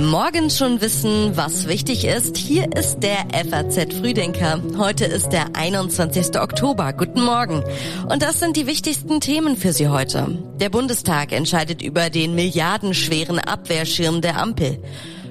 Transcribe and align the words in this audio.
Morgen 0.00 0.48
schon 0.48 0.80
wissen, 0.80 1.36
was 1.36 1.68
wichtig 1.68 2.06
ist. 2.06 2.38
Hier 2.38 2.74
ist 2.74 3.00
der 3.00 3.26
FAZ 3.50 3.94
Frühdenker. 3.94 4.62
Heute 4.78 5.04
ist 5.04 5.28
der 5.28 5.54
21. 5.54 6.40
Oktober. 6.40 6.94
Guten 6.94 7.22
Morgen. 7.22 7.62
Und 8.08 8.22
das 8.22 8.40
sind 8.40 8.56
die 8.56 8.66
wichtigsten 8.66 9.20
Themen 9.20 9.58
für 9.58 9.74
Sie 9.74 9.88
heute. 9.88 10.38
Der 10.58 10.70
Bundestag 10.70 11.32
entscheidet 11.32 11.82
über 11.82 12.08
den 12.08 12.34
milliardenschweren 12.34 13.40
Abwehrschirm 13.40 14.22
der 14.22 14.38
Ampel. 14.38 14.78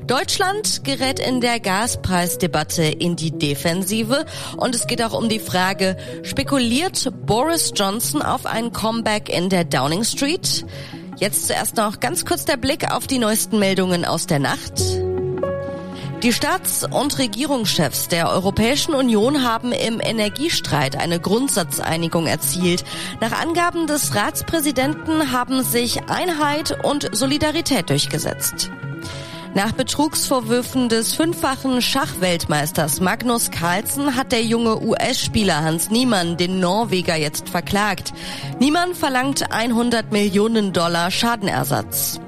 Deutschland 0.06 0.84
gerät 0.84 1.20
in 1.20 1.42
der 1.42 1.60
Gaspreisdebatte 1.60 2.84
in 2.84 3.16
die 3.16 3.32
Defensive 3.32 4.26
und 4.56 4.76
es 4.76 4.86
geht 4.86 5.02
auch 5.02 5.14
um 5.14 5.30
die 5.30 5.40
Frage, 5.40 5.98
spekuliert 6.22 7.12
Boris 7.26 7.74
Johnson 7.76 8.22
auf 8.22 8.46
ein 8.46 8.72
Comeback 8.72 9.36
in 9.36 9.50
der 9.50 9.64
Downing 9.64 10.04
Street? 10.04 10.64
Jetzt 11.18 11.48
zuerst 11.48 11.78
noch 11.78 12.00
ganz 12.00 12.26
kurz 12.26 12.44
der 12.46 12.58
Blick 12.58 12.92
auf 12.92 13.08
die 13.08 13.20
neuesten 13.20 13.58
Meldungen 13.58 14.04
aus 14.04 14.28
der 14.28 14.40
Nacht. 14.40 14.74
Die 16.24 16.34
Staats- 16.34 16.84
und 16.84 17.20
Regierungschefs 17.20 18.08
der 18.08 18.30
Europäischen 18.30 18.96
Union 18.96 19.44
haben 19.44 19.72
im 19.72 20.02
Energiestreit 20.02 20.98
eine 20.98 21.20
Grundsatzeinigung 21.20 22.26
erzielt. 22.26 22.84
Nach 23.22 23.32
Angaben 23.32 23.86
des 23.86 24.16
Ratspräsidenten 24.16 25.32
haben 25.32 25.64
sich 25.64 26.10
Einheit 26.10 26.84
und 26.84 27.10
Solidarität 27.16 27.90
durchgesetzt. 27.90 28.72
Nach 29.56 29.72
Betrugsvorwürfen 29.72 30.90
des 30.90 31.16
fünffachen 31.16 31.82
Schachweltmeisters 31.82 33.00
Magnus 33.00 33.52
Carlsen 33.52 34.18
hat 34.18 34.34
der 34.34 34.44
junge 34.44 34.82
US-Spieler 34.82 35.64
Hans 35.64 35.90
Niemann 35.90 36.36
den 36.36 36.60
Norweger 36.60 37.16
jetzt 37.16 37.48
verklagt. 37.48 38.12
Niemann 38.60 38.94
verlangt 38.94 39.50
100 39.54 40.12
Millionen 40.12 40.74
Dollar 40.74 41.10
Schadenersatz. 41.10 42.20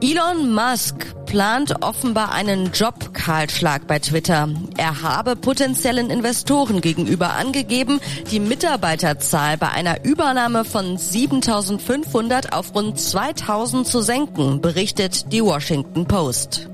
Elon 0.00 0.52
Musk 0.54 1.12
plant 1.28 1.82
offenbar 1.82 2.32
einen 2.32 2.72
Jobkahlschlag 2.72 3.86
bei 3.86 3.98
Twitter. 3.98 4.48
Er 4.78 5.02
habe 5.02 5.36
potenziellen 5.36 6.08
Investoren 6.08 6.80
gegenüber 6.80 7.34
angegeben, 7.34 8.00
die 8.30 8.40
Mitarbeiterzahl 8.40 9.58
bei 9.58 9.68
einer 9.68 10.04
Übernahme 10.04 10.64
von 10.64 10.96
7500 10.96 12.54
auf 12.54 12.74
rund 12.74 12.98
2000 12.98 13.86
zu 13.86 14.00
senken, 14.00 14.62
berichtet 14.62 15.30
die 15.30 15.42
Washington 15.42 16.06
Post. 16.06 16.70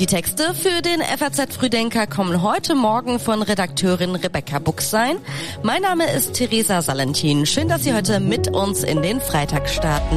Die 0.00 0.06
Texte 0.06 0.52
für 0.54 0.82
den 0.82 1.02
FAZ 1.02 1.54
Früdenker 1.54 2.08
kommen 2.08 2.42
heute 2.42 2.74
Morgen 2.74 3.20
von 3.20 3.42
Redakteurin 3.42 4.16
Rebecca 4.16 4.58
Buchsein. 4.58 5.18
Mein 5.62 5.82
Name 5.82 6.10
ist 6.10 6.32
Theresa 6.32 6.82
Salentin. 6.82 7.46
Schön, 7.46 7.68
dass 7.68 7.84
Sie 7.84 7.94
heute 7.94 8.18
mit 8.18 8.48
uns 8.48 8.82
in 8.82 9.02
den 9.02 9.20
Freitag 9.20 9.68
starten. 9.68 10.16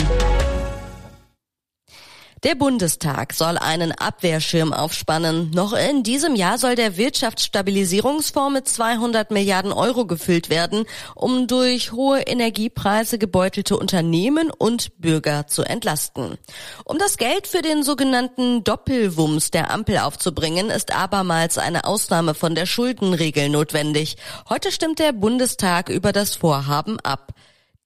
Der 2.44 2.56
Bundestag 2.56 3.32
soll 3.32 3.58
einen 3.58 3.94
Abwehrschirm 3.94 4.74
aufspannen. 4.74 5.50
Noch 5.52 5.72
in 5.72 6.04
diesem 6.04 6.36
Jahr 6.36 6.58
soll 6.58 6.76
der 6.76 6.98
Wirtschaftsstabilisierungsfonds 6.98 8.54
mit 8.54 8.68
200 8.68 9.32
Milliarden 9.32 9.72
Euro 9.72 10.06
gefüllt 10.06 10.50
werden, 10.50 10.84
um 11.16 11.48
durch 11.48 11.94
hohe 11.94 12.20
Energiepreise 12.20 13.18
gebeutelte 13.18 13.78
Unternehmen 13.78 14.52
und 14.52 15.00
Bürger 15.00 15.48
zu 15.48 15.64
entlasten. 15.64 16.38
Um 16.84 16.98
das 16.98 17.16
Geld 17.16 17.48
für 17.48 17.62
den 17.62 17.82
sogenannten 17.82 18.66
Doppelwumms 18.66 19.52
der 19.52 19.72
Ampel 19.72 20.00
aufzubringen, 20.00 20.70
ist 20.70 20.94
abermals 20.94 21.58
eine 21.58 21.86
Ausnahme 21.86 22.34
von 22.34 22.56
der 22.56 22.66
Schuldenregel 22.66 23.48
notwendig. 23.48 24.18
Heute 24.50 24.74
stimmt 24.74 25.00
der 25.00 25.14
Bundestag 25.14 25.88
über 25.88 26.12
das 26.12 26.36
Vorhaben 26.36 27.00
ab. 27.00 27.34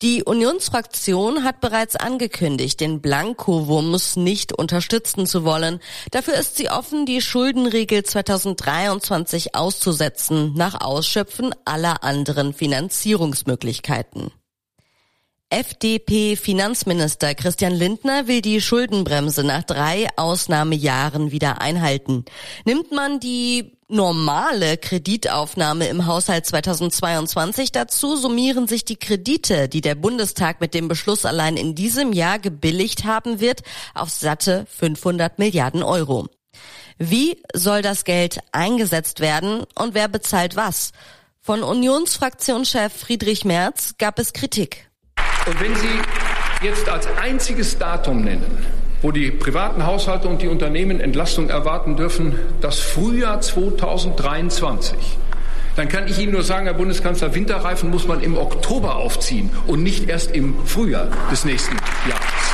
Die 0.04 0.24
Unionsfraktion 0.24 1.44
hat 1.44 1.60
bereits 1.60 1.96
angekündigt, 1.96 2.80
den 2.82 3.02
Blankowumms 3.02 4.16
nicht 4.16 4.54
unterstützen 4.54 5.26
zu 5.26 5.44
wollen. 5.44 5.80
Dafür 6.12 6.36
ist 6.36 6.56
sie 6.56 6.70
offen, 6.70 7.08
die 7.08 7.20
Schuldenregel 7.20 8.04
2023 8.04 9.56
auszusetzen, 9.56 10.54
nach 10.54 10.82
Ausschöpfen 10.82 11.56
aller 11.66 12.04
anderen 12.04 12.54
Finanzierungsmöglichkeiten. 12.54 14.30
FDP-Finanzminister 15.50 17.34
Christian 17.34 17.74
Lindner 17.74 18.28
will 18.28 18.42
die 18.42 18.60
Schuldenbremse 18.60 19.46
nach 19.46 19.64
drei 19.64 20.10
Ausnahmejahren 20.18 21.32
wieder 21.32 21.62
einhalten. 21.62 22.26
Nimmt 22.66 22.92
man 22.92 23.22
die 23.22 23.78
normale 23.88 24.76
Kreditaufnahme 24.76 25.88
im 25.88 26.06
Haushalt 26.06 26.46
2022 26.46 27.72
dazu, 27.72 28.18
summieren 28.18 28.68
sich 28.68 28.84
die 28.84 28.98
Kredite, 28.98 29.70
die 29.70 29.80
der 29.80 29.96
Bundestag 29.96 30.60
mit 30.60 30.74
dem 30.74 30.90
Beschluss 30.90 31.24
allein 31.24 31.56
in 31.56 31.76
diesem 31.76 32.12
Jahr 32.12 32.40
gebilligt 32.40 33.06
haben 33.06 33.40
wird, 33.40 33.62
auf 33.94 34.10
satte 34.10 34.66
500 34.70 35.40
Milliarden 35.40 35.82
Euro. 35.82 36.28
Wie 36.98 37.42
soll 37.54 37.82
das 37.82 38.04
Geld 38.04 38.40
eingesetzt 38.52 39.22
werden 39.22 39.64
und 39.76 39.94
wer 39.94 40.10
bezahlt 40.10 40.58
was? 40.58 40.92
Von 41.40 41.64
Unionsfraktionschef 41.64 42.92
Friedrich 42.92 43.46
Merz 43.46 43.96
gab 43.98 44.20
es 44.20 44.34
Kritik. 44.34 44.87
Und 45.48 45.62
wenn 45.62 45.74
Sie 45.76 45.88
jetzt 46.62 46.90
als 46.90 47.08
einziges 47.22 47.78
Datum 47.78 48.22
nennen, 48.22 48.46
wo 49.02 49.12
die 49.12 49.32
privaten 49.32 49.86
Haushalte 49.86 50.28
und 50.28 50.42
die 50.42 50.50
Unternehmen 50.50 51.00
Entlastung 51.00 51.50
erwarten 51.50 51.96
dürfen, 51.96 52.38
das 52.60 52.80
Frühjahr 52.80 53.40
2023, 53.40 54.98
dann 55.78 55.88
kann 55.88 56.08
ich 56.08 56.20
Ihnen 56.20 56.34
nur 56.34 56.44
sagen, 56.44 56.66
Herr 56.66 56.74
Bundeskanzler, 56.74 57.34
Winterreifen 57.34 57.90
muss 57.90 58.08
man 58.08 58.22
im 58.22 58.36
Oktober 58.36 58.98
aufziehen 58.98 59.52
und 59.68 59.84
nicht 59.84 60.10
erst 60.10 60.36
im 60.36 60.66
Frühjahr 60.66 61.08
des 61.32 61.46
nächsten 61.46 61.78
Jahres. 62.10 62.47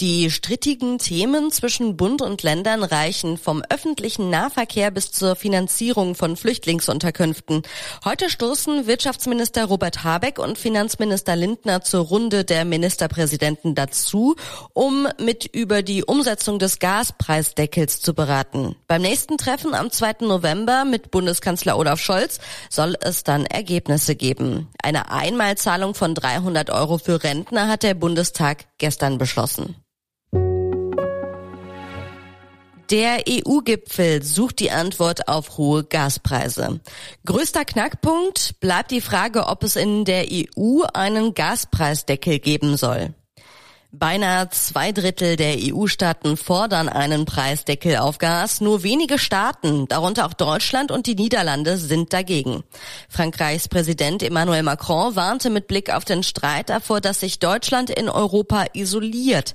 Die 0.00 0.30
strittigen 0.30 1.00
Themen 1.00 1.50
zwischen 1.50 1.96
Bund 1.96 2.22
und 2.22 2.44
Ländern 2.44 2.84
reichen 2.84 3.36
vom 3.36 3.64
öffentlichen 3.68 4.30
Nahverkehr 4.30 4.92
bis 4.92 5.10
zur 5.10 5.34
Finanzierung 5.34 6.14
von 6.14 6.36
Flüchtlingsunterkünften. 6.36 7.62
Heute 8.04 8.30
stoßen 8.30 8.86
Wirtschaftsminister 8.86 9.64
Robert 9.64 10.04
Habeck 10.04 10.38
und 10.38 10.56
Finanzminister 10.56 11.34
Lindner 11.34 11.82
zur 11.82 12.02
Runde 12.02 12.44
der 12.44 12.64
Ministerpräsidenten 12.64 13.74
dazu, 13.74 14.36
um 14.72 15.08
mit 15.20 15.46
über 15.46 15.82
die 15.82 16.04
Umsetzung 16.04 16.60
des 16.60 16.78
Gaspreisdeckels 16.78 18.00
zu 18.00 18.14
beraten. 18.14 18.76
Beim 18.86 19.02
nächsten 19.02 19.36
Treffen 19.36 19.74
am 19.74 19.90
2. 19.90 20.18
November 20.20 20.84
mit 20.84 21.10
Bundeskanzler 21.10 21.76
Olaf 21.76 21.98
Scholz 21.98 22.38
soll 22.70 22.94
es 23.00 23.24
dann 23.24 23.46
Ergebnisse 23.46 24.14
geben. 24.14 24.68
Eine 24.80 25.10
Einmalzahlung 25.10 25.96
von 25.96 26.14
300 26.14 26.70
Euro 26.70 26.98
für 26.98 27.24
Rentner 27.24 27.66
hat 27.66 27.82
der 27.82 27.94
Bundestag 27.94 28.66
gestern 28.78 29.18
beschlossen. 29.18 29.74
Der 32.90 33.24
EU-Gipfel 33.28 34.22
sucht 34.22 34.60
die 34.60 34.70
Antwort 34.70 35.28
auf 35.28 35.58
hohe 35.58 35.84
Gaspreise. 35.84 36.80
Größter 37.26 37.66
Knackpunkt 37.66 38.58
bleibt 38.60 38.92
die 38.92 39.02
Frage, 39.02 39.46
ob 39.46 39.62
es 39.62 39.76
in 39.76 40.06
der 40.06 40.24
EU 40.32 40.84
einen 40.94 41.34
Gaspreisdeckel 41.34 42.38
geben 42.38 42.78
soll. 42.78 43.12
Beinahe 43.90 44.48
zwei 44.50 44.92
Drittel 44.92 45.36
der 45.36 45.56
EU-Staaten 45.58 46.38
fordern 46.38 46.88
einen 46.88 47.26
Preisdeckel 47.26 47.96
auf 47.96 48.18
Gas. 48.18 48.62
Nur 48.62 48.82
wenige 48.82 49.18
Staaten, 49.18 49.86
darunter 49.88 50.26
auch 50.26 50.34
Deutschland 50.34 50.90
und 50.90 51.06
die 51.06 51.14
Niederlande, 51.14 51.76
sind 51.76 52.12
dagegen. 52.12 52.64
Frankreichs 53.10 53.68
Präsident 53.68 54.22
Emmanuel 54.22 54.62
Macron 54.62 55.14
warnte 55.14 55.50
mit 55.50 55.68
Blick 55.68 55.92
auf 55.92 56.04
den 56.04 56.22
Streit 56.22 56.70
davor, 56.70 57.00
dass 57.00 57.20
sich 57.20 57.38
Deutschland 57.38 57.88
in 57.90 58.10
Europa 58.10 58.66
isoliert. 58.72 59.54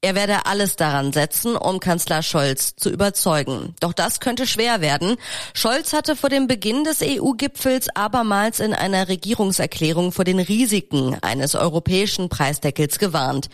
Er 0.00 0.14
werde 0.14 0.46
alles 0.46 0.76
daran 0.76 1.12
setzen, 1.12 1.56
um 1.56 1.80
Kanzler 1.80 2.22
Scholz 2.22 2.76
zu 2.76 2.88
überzeugen. 2.88 3.74
Doch 3.80 3.92
das 3.92 4.20
könnte 4.20 4.46
schwer 4.46 4.80
werden. 4.80 5.16
Scholz 5.54 5.92
hatte 5.92 6.14
vor 6.14 6.30
dem 6.30 6.46
Beginn 6.46 6.84
des 6.84 7.02
EU-Gipfels 7.02 7.88
abermals 7.96 8.60
in 8.60 8.74
einer 8.74 9.08
Regierungserklärung 9.08 10.12
vor 10.12 10.24
den 10.24 10.38
Risiken 10.38 11.16
eines 11.20 11.56
europäischen 11.56 12.28
Preisdeckels 12.28 13.00
gewarnt. 13.00 13.48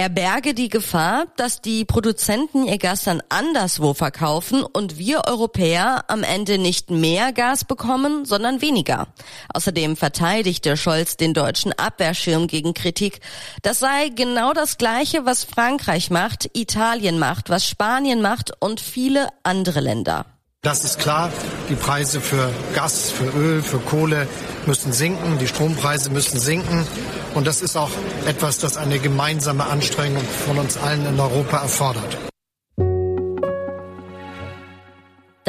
Er 0.00 0.08
berge 0.08 0.54
die 0.54 0.70
Gefahr, 0.70 1.26
dass 1.36 1.60
die 1.60 1.84
Produzenten 1.84 2.64
ihr 2.64 2.78
Gas 2.78 3.04
dann 3.04 3.22
anderswo 3.28 3.92
verkaufen 3.92 4.62
und 4.62 4.96
wir 4.96 5.24
Europäer 5.26 6.04
am 6.08 6.22
Ende 6.22 6.56
nicht 6.56 6.90
mehr 6.90 7.34
Gas 7.34 7.66
bekommen, 7.66 8.24
sondern 8.24 8.62
weniger. 8.62 9.08
Außerdem 9.52 9.98
verteidigte 9.98 10.78
Scholz 10.78 11.18
den 11.18 11.34
deutschen 11.34 11.74
Abwehrschirm 11.74 12.46
gegen 12.46 12.72
Kritik. 12.72 13.20
Das 13.60 13.80
sei 13.80 14.08
genau 14.08 14.54
das 14.54 14.78
Gleiche, 14.78 15.26
was 15.26 15.44
Frankreich 15.44 16.08
macht, 16.08 16.48
Italien 16.54 17.18
macht, 17.18 17.50
was 17.50 17.68
Spanien 17.68 18.22
macht 18.22 18.52
und 18.58 18.80
viele 18.80 19.28
andere 19.42 19.80
Länder. 19.80 20.24
Das 20.62 20.84
ist 20.84 20.98
klar. 20.98 21.32
Die 21.70 21.74
Preise 21.74 22.20
für 22.20 22.50
Gas, 22.74 23.10
für 23.10 23.30
Öl, 23.30 23.62
für 23.62 23.78
Kohle 23.78 24.28
müssen 24.66 24.92
sinken. 24.92 25.38
Die 25.38 25.46
Strompreise 25.46 26.10
müssen 26.10 26.38
sinken. 26.38 26.86
Und 27.32 27.46
das 27.46 27.62
ist 27.62 27.78
auch 27.78 27.88
etwas, 28.26 28.58
das 28.58 28.76
eine 28.76 28.98
gemeinsame 28.98 29.64
Anstrengung 29.64 30.22
von 30.46 30.58
uns 30.58 30.76
allen 30.76 31.06
in 31.06 31.18
Europa 31.18 31.62
erfordert. 31.62 32.18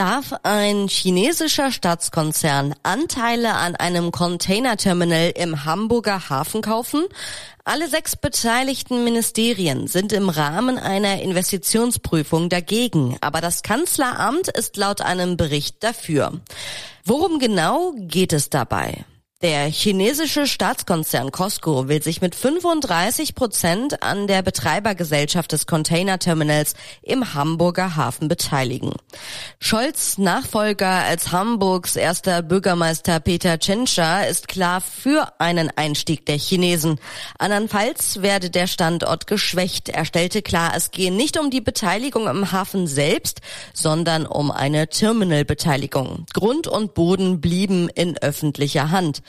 Darf 0.01 0.33
ein 0.41 0.87
chinesischer 0.87 1.71
Staatskonzern 1.71 2.73
Anteile 2.81 3.53
an 3.53 3.75
einem 3.75 4.11
Containerterminal 4.11 5.31
im 5.35 5.63
Hamburger 5.63 6.27
Hafen 6.27 6.63
kaufen? 6.63 7.05
Alle 7.65 7.87
sechs 7.87 8.15
beteiligten 8.15 9.03
Ministerien 9.03 9.85
sind 9.85 10.11
im 10.11 10.29
Rahmen 10.29 10.79
einer 10.79 11.21
Investitionsprüfung 11.21 12.49
dagegen, 12.49 13.15
aber 13.21 13.41
das 13.41 13.61
Kanzleramt 13.61 14.47
ist 14.47 14.75
laut 14.75 15.01
einem 15.01 15.37
Bericht 15.37 15.83
dafür. 15.83 16.41
Worum 17.05 17.37
genau 17.37 17.93
geht 17.95 18.33
es 18.33 18.49
dabei? 18.49 19.05
Der 19.41 19.65
chinesische 19.71 20.45
Staatskonzern 20.45 21.31
Costco 21.31 21.87
will 21.87 22.03
sich 22.03 22.21
mit 22.21 22.35
35 22.35 23.33
Prozent 23.33 24.03
an 24.03 24.27
der 24.27 24.43
Betreibergesellschaft 24.43 25.51
des 25.51 25.65
Containerterminals 25.65 26.75
im 27.01 27.33
Hamburger 27.33 27.95
Hafen 27.95 28.27
beteiligen. 28.27 28.93
Scholz 29.57 30.19
Nachfolger 30.19 30.89
als 31.05 31.31
Hamburgs 31.31 31.95
erster 31.95 32.43
Bürgermeister 32.43 33.19
Peter 33.19 33.57
Tschentscher 33.57 34.27
ist 34.27 34.47
klar 34.47 34.79
für 34.79 35.33
einen 35.39 35.71
Einstieg 35.75 36.27
der 36.27 36.37
Chinesen. 36.37 36.99
Andernfalls 37.39 38.21
werde 38.21 38.51
der 38.51 38.67
Standort 38.67 39.25
geschwächt. 39.25 39.89
Er 39.89 40.05
stellte 40.05 40.43
klar, 40.43 40.73
es 40.75 40.91
gehe 40.91 41.11
nicht 41.11 41.39
um 41.39 41.49
die 41.49 41.61
Beteiligung 41.61 42.27
im 42.27 42.51
Hafen 42.51 42.85
selbst, 42.85 43.41
sondern 43.73 44.27
um 44.27 44.51
eine 44.51 44.87
Terminalbeteiligung. 44.87 46.27
Grund 46.31 46.67
und 46.67 46.93
Boden 46.93 47.41
blieben 47.41 47.89
in 47.89 48.19
öffentlicher 48.19 48.91
Hand. 48.91 49.23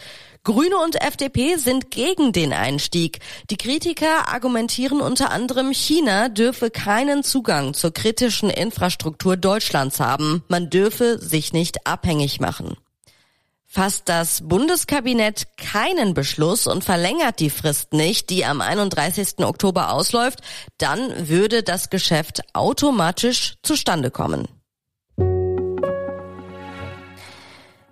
Grüne 0.44 0.76
und 0.78 1.00
FDP 1.00 1.54
sind 1.54 1.92
gegen 1.92 2.32
den 2.32 2.52
Einstieg. 2.52 3.20
Die 3.48 3.56
Kritiker 3.56 4.28
argumentieren 4.28 5.00
unter 5.00 5.30
anderem, 5.30 5.72
China 5.72 6.28
dürfe 6.28 6.70
keinen 6.70 7.22
Zugang 7.22 7.74
zur 7.74 7.94
kritischen 7.94 8.50
Infrastruktur 8.50 9.36
Deutschlands 9.36 10.00
haben. 10.00 10.42
Man 10.48 10.68
dürfe 10.68 11.18
sich 11.20 11.52
nicht 11.52 11.86
abhängig 11.86 12.40
machen. 12.40 12.76
Fasst 13.74 14.08
das 14.08 14.40
Bundeskabinett 14.42 15.46
keinen 15.56 16.12
Beschluss 16.12 16.66
und 16.66 16.82
verlängert 16.82 17.38
die 17.38 17.48
Frist 17.48 17.92
nicht, 17.92 18.28
die 18.28 18.44
am 18.44 18.60
31. 18.60 19.38
Oktober 19.38 19.92
ausläuft, 19.92 20.40
dann 20.76 21.28
würde 21.28 21.62
das 21.62 21.88
Geschäft 21.88 22.42
automatisch 22.52 23.54
zustande 23.62 24.10
kommen. 24.10 24.48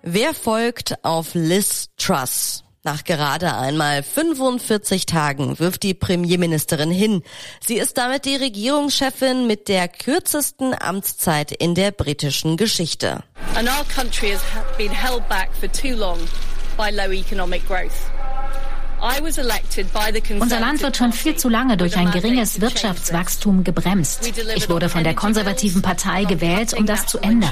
Wer 0.03 0.33
folgt 0.33 1.05
auf 1.05 1.35
Liz 1.35 1.89
Truss? 1.95 2.63
Nach 2.83 3.03
gerade 3.03 3.55
einmal 3.55 4.01
45 4.01 5.05
Tagen 5.05 5.59
wirft 5.59 5.83
die 5.83 5.93
Premierministerin 5.93 6.89
hin. 6.89 7.21
Sie 7.63 7.77
ist 7.77 7.99
damit 7.99 8.25
die 8.25 8.35
Regierungschefin 8.35 9.45
mit 9.45 9.67
der 9.67 9.87
kürzesten 9.87 10.73
Amtszeit 10.73 11.51
in 11.51 11.75
der 11.75 11.91
britischen 11.91 12.57
Geschichte. 12.57 13.23
And 13.53 13.69
our 13.69 13.85
country 13.95 14.31
has 14.31 14.41
been 14.75 14.91
held 14.91 15.29
back 15.29 15.51
for 15.53 15.71
too 15.71 15.95
long 15.95 16.17
by 16.75 16.89
low 16.89 17.11
economic 17.11 17.63
growth. 17.67 18.09
Unser 20.39 20.59
Land 20.59 20.81
wird 20.81 20.97
schon 20.97 21.11
viel 21.11 21.35
zu 21.35 21.49
lange 21.49 21.75
durch 21.75 21.97
ein 21.97 22.11
geringes 22.11 22.61
Wirtschaftswachstum 22.61 23.63
gebremst. 23.63 24.31
Ich 24.55 24.69
wurde 24.69 24.89
von 24.89 25.03
der 25.03 25.15
konservativen 25.15 25.81
Partei 25.81 26.25
gewählt, 26.25 26.73
um 26.73 26.85
das 26.85 27.07
zu 27.07 27.17
ändern. 27.19 27.51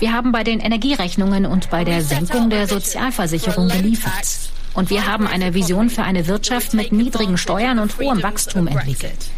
Wir 0.00 0.12
haben 0.12 0.32
bei 0.32 0.42
den 0.42 0.58
Energierechnungen 0.58 1.46
und 1.46 1.70
bei 1.70 1.84
der 1.84 2.02
Senkung 2.02 2.50
der 2.50 2.66
Sozialversicherung 2.66 3.68
geliefert. 3.68 4.50
Und 4.74 4.90
wir 4.90 5.06
haben 5.06 5.26
eine 5.26 5.54
Vision 5.54 5.90
für 5.90 6.02
eine 6.02 6.26
Wirtschaft 6.26 6.74
mit 6.74 6.92
niedrigen 6.92 7.38
Steuern 7.38 7.78
und 7.78 7.98
hohem 7.98 8.22
Wachstum 8.22 8.66
entwickelt. 8.66 9.30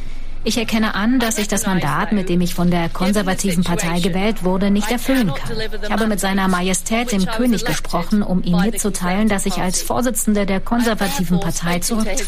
Ich 0.44 0.58
erkenne 0.58 0.94
an, 0.96 1.20
dass 1.20 1.38
ich 1.38 1.46
das 1.46 1.66
Mandat, 1.66 2.12
mit 2.12 2.28
dem 2.28 2.40
ich 2.40 2.54
von 2.54 2.70
der 2.70 2.88
konservativen 2.88 3.62
Partei 3.62 4.00
gewählt 4.00 4.42
wurde, 4.42 4.70
nicht 4.70 4.90
erfüllen 4.90 5.32
kann. 5.32 5.56
Ich 5.84 5.90
habe 5.90 6.08
mit 6.08 6.18
seiner 6.18 6.48
Majestät 6.48 7.12
dem 7.12 7.26
König 7.26 7.64
gesprochen, 7.64 8.22
um 8.22 8.42
ihm 8.42 8.58
mitzuteilen, 8.60 9.28
dass 9.28 9.46
ich 9.46 9.58
als 9.58 9.82
Vorsitzende 9.82 10.44
der 10.44 10.58
konservativen 10.60 11.38
Partei 11.38 11.78
zurücktrete. 11.78 12.24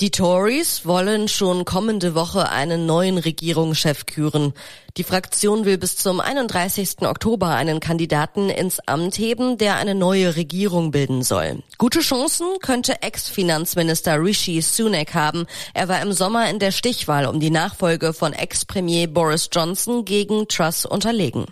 Die 0.00 0.10
Tories 0.10 0.84
wollen 0.84 1.26
schon 1.26 1.64
kommende 1.64 2.14
Woche 2.14 2.50
einen 2.50 2.84
neuen 2.84 3.16
Regierungschef 3.16 4.04
küren. 4.04 4.52
Die 4.98 5.04
Fraktion 5.04 5.64
will 5.64 5.78
bis 5.78 5.96
zum 5.96 6.20
31. 6.20 7.00
Oktober 7.00 7.48
einen 7.48 7.80
Kandidaten 7.80 8.50
ins 8.50 8.78
Amt 8.80 9.16
heben, 9.16 9.56
der 9.56 9.76
eine 9.76 9.94
neue 9.94 10.36
Regierung 10.36 10.90
bilden 10.90 11.22
soll. 11.22 11.62
Gute 11.78 12.00
Chancen 12.00 12.46
könnte 12.60 13.00
Ex-Finanzminister 13.00 14.22
Rishi 14.22 14.60
Sunak 14.60 15.14
haben. 15.14 15.46
Er 15.72 15.88
war 15.88 16.02
im 16.02 16.12
Sommer 16.12 16.50
in 16.50 16.58
der 16.58 16.72
Stichwahl 16.72 17.24
um 17.24 17.40
die 17.40 17.48
Nachfolge 17.48 18.12
von 18.12 18.34
Ex-Premier 18.34 19.06
Boris 19.06 19.48
Johnson 19.50 20.04
gegen 20.04 20.46
Truss 20.46 20.84
unterlegen. 20.84 21.46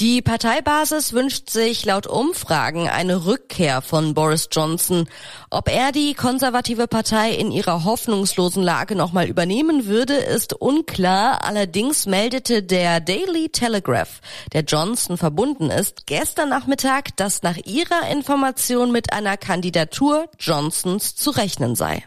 Die 0.00 0.22
Parteibasis 0.22 1.12
wünscht 1.12 1.50
sich 1.50 1.84
laut 1.84 2.06
Umfragen 2.06 2.88
eine 2.88 3.26
Rückkehr 3.26 3.82
von 3.82 4.14
Boris 4.14 4.48
Johnson. 4.52 5.08
Ob 5.50 5.68
er 5.68 5.90
die 5.90 6.14
konservative 6.14 6.86
Partei 6.86 7.32
in 7.32 7.50
ihrer 7.50 7.82
hoffnungslosen 7.82 8.62
Lage 8.62 8.94
nochmal 8.94 9.26
übernehmen 9.26 9.86
würde, 9.86 10.14
ist 10.14 10.52
unklar. 10.52 11.44
Allerdings 11.44 12.06
meldete 12.06 12.62
der 12.62 13.00
Daily 13.00 13.48
Telegraph, 13.48 14.20
der 14.52 14.62
Johnson 14.62 15.16
verbunden 15.16 15.68
ist, 15.68 16.06
gestern 16.06 16.50
Nachmittag, 16.50 17.16
dass 17.16 17.42
nach 17.42 17.56
ihrer 17.56 18.08
Information 18.08 18.92
mit 18.92 19.12
einer 19.12 19.36
Kandidatur 19.36 20.26
Johnsons 20.38 21.16
zu 21.16 21.30
rechnen 21.30 21.74
sei. 21.74 22.04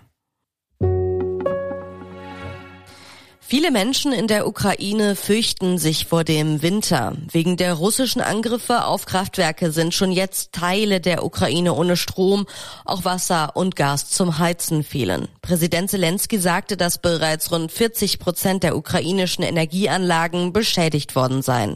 Viele 3.51 3.69
Menschen 3.69 4.13
in 4.13 4.27
der 4.27 4.47
Ukraine 4.47 5.17
fürchten 5.17 5.77
sich 5.77 6.05
vor 6.05 6.23
dem 6.23 6.61
Winter. 6.61 7.17
Wegen 7.33 7.57
der 7.57 7.73
russischen 7.73 8.21
Angriffe 8.21 8.85
auf 8.85 9.05
Kraftwerke 9.05 9.73
sind 9.73 9.93
schon 9.93 10.13
jetzt 10.13 10.53
Teile 10.53 11.01
der 11.01 11.25
Ukraine 11.25 11.73
ohne 11.73 11.97
Strom, 11.97 12.47
auch 12.85 13.03
Wasser 13.03 13.57
und 13.57 13.75
Gas 13.75 14.09
zum 14.09 14.39
Heizen 14.39 14.85
fehlen. 14.85 15.27
Präsident 15.41 15.89
Zelensky 15.89 16.39
sagte, 16.39 16.77
dass 16.77 16.99
bereits 16.99 17.51
rund 17.51 17.73
40 17.73 18.19
Prozent 18.19 18.63
der 18.63 18.77
ukrainischen 18.77 19.43
Energieanlagen 19.43 20.53
beschädigt 20.53 21.17
worden 21.17 21.41
seien. 21.41 21.75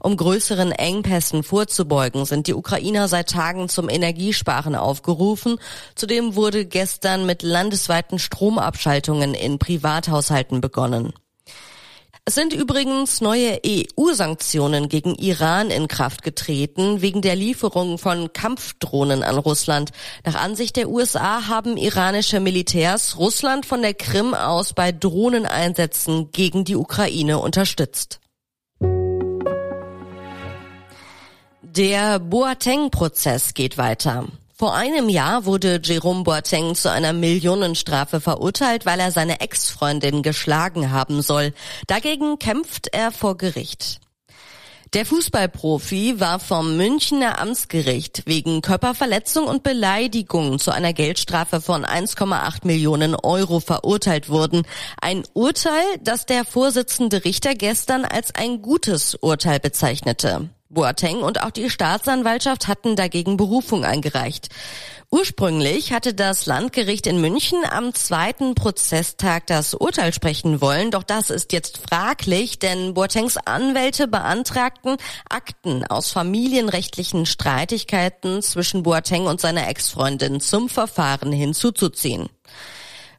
Um 0.00 0.16
größeren 0.16 0.72
Engpässen 0.72 1.42
vorzubeugen, 1.42 2.24
sind 2.26 2.46
die 2.46 2.54
Ukrainer 2.54 3.08
seit 3.08 3.30
Tagen 3.30 3.68
zum 3.68 3.88
Energiesparen 3.88 4.74
aufgerufen. 4.74 5.58
Zudem 5.94 6.34
wurde 6.34 6.66
gestern 6.66 7.24
mit 7.24 7.42
landesweiten 7.42 8.18
Stromabschaltungen 8.18 9.34
in 9.34 9.58
Privathaushalten 9.58 10.60
begonnen. 10.60 11.14
Es 12.26 12.34
sind 12.34 12.54
übrigens 12.54 13.20
neue 13.20 13.60
EU-Sanktionen 13.66 14.88
gegen 14.88 15.14
Iran 15.14 15.70
in 15.70 15.88
Kraft 15.88 16.22
getreten, 16.22 17.02
wegen 17.02 17.20
der 17.20 17.36
Lieferung 17.36 17.98
von 17.98 18.32
Kampfdrohnen 18.32 19.22
an 19.22 19.36
Russland. 19.36 19.90
Nach 20.24 20.34
Ansicht 20.34 20.76
der 20.76 20.88
USA 20.88 21.48
haben 21.48 21.76
iranische 21.76 22.40
Militärs 22.40 23.18
Russland 23.18 23.66
von 23.66 23.82
der 23.82 23.92
Krim 23.92 24.32
aus 24.32 24.72
bei 24.72 24.90
Drohneneinsätzen 24.90 26.30
gegen 26.32 26.64
die 26.64 26.76
Ukraine 26.76 27.40
unterstützt. 27.40 28.20
Der 31.76 32.20
Boateng-Prozess 32.20 33.52
geht 33.52 33.78
weiter. 33.78 34.28
Vor 34.56 34.76
einem 34.76 35.08
Jahr 35.08 35.44
wurde 35.44 35.80
Jerome 35.82 36.22
Boateng 36.22 36.76
zu 36.76 36.88
einer 36.88 37.12
Millionenstrafe 37.12 38.20
verurteilt, 38.20 38.86
weil 38.86 39.00
er 39.00 39.10
seine 39.10 39.40
Ex-Freundin 39.40 40.22
geschlagen 40.22 40.92
haben 40.92 41.20
soll. 41.20 41.52
Dagegen 41.88 42.38
kämpft 42.38 42.94
er 42.94 43.10
vor 43.10 43.36
Gericht. 43.36 43.98
Der 44.92 45.04
Fußballprofi 45.04 46.20
war 46.20 46.38
vom 46.38 46.76
Münchner 46.76 47.40
Amtsgericht 47.40 48.22
wegen 48.26 48.62
Körperverletzung 48.62 49.46
und 49.48 49.64
Beleidigung 49.64 50.60
zu 50.60 50.70
einer 50.70 50.92
Geldstrafe 50.92 51.60
von 51.60 51.84
1,8 51.84 52.58
Millionen 52.68 53.16
Euro 53.16 53.58
verurteilt 53.58 54.28
worden. 54.28 54.62
Ein 55.00 55.24
Urteil, 55.32 55.82
das 56.00 56.24
der 56.24 56.44
Vorsitzende 56.44 57.24
Richter 57.24 57.56
gestern 57.56 58.04
als 58.04 58.32
ein 58.32 58.62
gutes 58.62 59.16
Urteil 59.16 59.58
bezeichnete. 59.58 60.50
Boateng 60.74 61.18
und 61.18 61.42
auch 61.42 61.50
die 61.50 61.70
Staatsanwaltschaft 61.70 62.68
hatten 62.68 62.96
dagegen 62.96 63.36
Berufung 63.36 63.84
eingereicht. 63.84 64.48
Ursprünglich 65.10 65.92
hatte 65.92 66.12
das 66.12 66.46
Landgericht 66.46 67.06
in 67.06 67.20
München 67.20 67.60
am 67.70 67.94
zweiten 67.94 68.56
Prozesstag 68.56 69.46
das 69.46 69.72
Urteil 69.72 70.12
sprechen 70.12 70.60
wollen, 70.60 70.90
doch 70.90 71.04
das 71.04 71.30
ist 71.30 71.52
jetzt 71.52 71.78
fraglich, 71.78 72.58
denn 72.58 72.94
Boatengs 72.94 73.36
Anwälte 73.36 74.08
beantragten, 74.08 74.96
Akten 75.30 75.86
aus 75.86 76.10
familienrechtlichen 76.10 77.26
Streitigkeiten 77.26 78.42
zwischen 78.42 78.82
Boateng 78.82 79.26
und 79.26 79.40
seiner 79.40 79.68
Ex-Freundin 79.68 80.40
zum 80.40 80.68
Verfahren 80.68 81.30
hinzuzuziehen. 81.30 82.28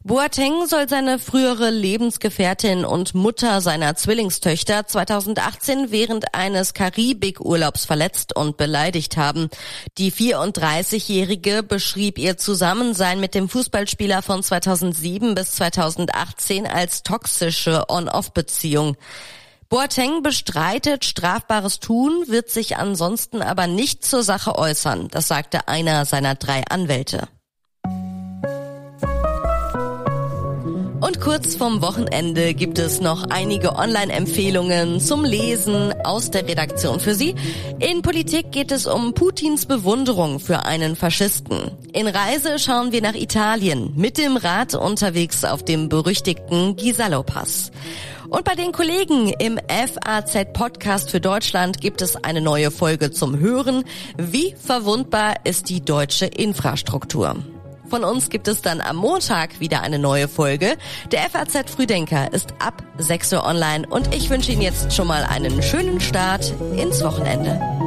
Boateng 0.08 0.68
soll 0.68 0.88
seine 0.88 1.18
frühere 1.18 1.72
Lebensgefährtin 1.72 2.86
und 2.86 3.16
Mutter 3.16 3.60
seiner 3.60 3.96
Zwillingstöchter 3.96 4.86
2018 4.86 5.90
während 5.90 6.36
eines 6.36 6.76
Karibikurlaubs 6.76 7.86
verletzt 7.86 8.36
und 8.36 8.56
beleidigt 8.56 9.18
haben. 9.18 9.50
Die 9.98 10.12
34-Jährige 10.12 11.64
beschrieb 11.64 12.20
ihr 12.20 12.38
Zusammensein 12.38 13.20
mit 13.20 13.34
dem 13.34 13.50
Fußballspieler 13.50 14.22
von 14.22 14.44
2007 14.44 15.34
bis 15.34 15.54
2018 15.54 16.68
als 16.68 17.02
toxische 17.02 17.90
On-Off-Beziehung. 17.90 18.98
Boateng 19.70 20.22
bestreitet 20.22 21.04
strafbares 21.04 21.80
Tun, 21.80 22.26
wird 22.28 22.52
sich 22.52 22.78
ansonsten 22.78 23.42
aber 23.42 23.66
nicht 23.66 24.06
zur 24.06 24.22
Sache 24.22 24.56
äußern. 24.56 25.08
Das 25.10 25.28
sagte 25.28 25.68
einer 25.68 26.06
seiner 26.06 26.36
drei 26.36 26.64
Anwälte. 26.70 27.28
Und 31.06 31.22
kurz 31.22 31.54
vorm 31.54 31.84
Wochenende 31.84 32.56
gibt 32.56 32.80
es 32.80 33.00
noch 33.00 33.26
einige 33.30 33.76
Online-Empfehlungen 33.76 35.00
zum 35.00 35.24
Lesen 35.24 35.94
aus 36.04 36.32
der 36.32 36.48
Redaktion 36.48 37.00
für 37.00 37.14
Sie. 37.14 37.36
In 37.78 38.02
Politik 38.02 38.52
geht 38.52 38.72
es 38.72 38.88
um 38.88 39.14
Putins 39.14 39.68
Bewunderung 39.68 40.40
für 40.40 40.66
einen 40.66 40.96
Faschisten. 40.96 41.70
In 41.94 42.08
Reise 42.08 42.58
schauen 42.58 42.92
wir 42.92 43.04
nach 43.04 43.14
Italien, 43.14 43.94
mit 43.96 44.18
dem 44.18 44.36
Rad 44.36 44.74
unterwegs 44.74 45.46
auf 45.46 45.64
dem 45.64 45.90
berüchtigten 45.90 46.76
Gisallo-Pass. 46.76 47.72
Und 48.30 48.44
bei 48.44 48.56
den 48.56 48.72
Kollegen 48.72 49.30
im 49.30 49.60
FAZ 49.68 50.54
Podcast 50.54 51.12
für 51.12 51.22
Deutschland 51.22 51.82
gibt 51.82 52.02
es 52.02 52.16
eine 52.16 52.42
neue 52.42 52.72
Folge 52.72 53.12
zum 53.12 53.38
Hören. 53.38 53.84
Wie 54.18 54.56
verwundbar 54.60 55.36
ist 55.44 55.70
die 55.70 55.86
deutsche 55.86 56.26
Infrastruktur? 56.26 57.36
Von 57.90 58.04
uns 58.04 58.30
gibt 58.30 58.48
es 58.48 58.62
dann 58.62 58.82
am 58.82 58.96
Montag 58.96 59.60
wieder 59.60 59.82
eine 59.82 60.00
neue 60.00 60.28
Folge. 60.28 60.78
Der 61.12 61.30
FAZ 61.30 61.70
Frühdenker 61.70 62.34
ist 62.34 62.54
ab 62.60 62.84
6 62.98 63.34
Uhr 63.34 63.46
online 63.46 63.88
und 63.88 64.14
ich 64.14 64.30
wünsche 64.30 64.52
Ihnen 64.52 64.62
jetzt 64.62 64.94
schon 64.94 65.08
mal 65.08 65.24
einen 65.24 65.62
schönen 65.62 66.00
Start 66.00 66.54
ins 66.76 67.04
Wochenende. 67.04 67.85